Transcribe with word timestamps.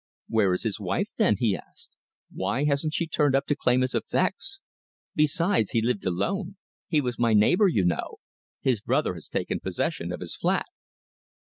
"Where 0.27 0.51
is 0.53 0.63
his 0.63 0.79
wife 0.79 1.11
then?" 1.17 1.35
he 1.37 1.55
asked. 1.55 1.95
"Why 2.33 2.63
hasn't 2.65 2.95
she 2.95 3.05
turned 3.05 3.35
up 3.35 3.45
to 3.45 3.55
claim 3.55 3.81
his 3.81 3.93
effects? 3.93 4.59
Besides, 5.13 5.73
he 5.73 5.81
lived 5.83 6.07
alone. 6.07 6.55
He 6.87 7.01
was 7.01 7.19
my 7.19 7.35
neighbour, 7.35 7.67
you 7.67 7.85
know. 7.85 8.17
His 8.61 8.81
brother 8.81 9.13
has 9.13 9.29
taken 9.29 9.59
possession 9.59 10.11
of 10.11 10.21
his 10.21 10.35
flat." 10.35 10.65